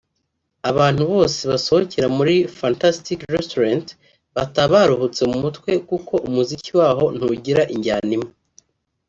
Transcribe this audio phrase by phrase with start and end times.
[0.69, 3.87] Abantu bose basohokera muri Fantastic Restaurant
[4.35, 8.31] bataha baruhutse mu mutwe kuko umuziki waho ntugira injyana imwe